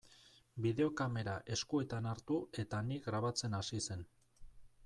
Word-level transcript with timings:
Bideokamera 0.65 1.35
eskuetan 1.57 2.09
hartu 2.13 2.39
eta 2.65 2.83
ni 2.89 3.01
grabatzen 3.09 3.59
hasi 3.59 3.83
zen. 3.91 4.07